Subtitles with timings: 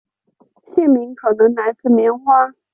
[0.73, 2.51] 县名可能来自棉花。